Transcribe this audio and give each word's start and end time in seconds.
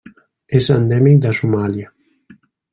És 0.59 0.69
endèmic 0.77 1.21
de 1.27 1.35
Somàlia. 1.41 1.95